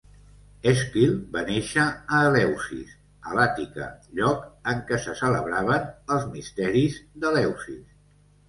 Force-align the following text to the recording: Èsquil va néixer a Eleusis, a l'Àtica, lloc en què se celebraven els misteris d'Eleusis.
Èsquil 0.69 1.11
va 1.35 1.41
néixer 1.49 1.83
a 2.19 2.21
Eleusis, 2.29 2.95
a 3.33 3.37
l'Àtica, 3.39 3.91
lloc 4.21 4.49
en 4.73 4.81
què 4.89 5.01
se 5.05 5.17
celebraven 5.23 5.87
els 6.17 6.27
misteris 6.35 7.01
d'Eleusis. 7.23 7.85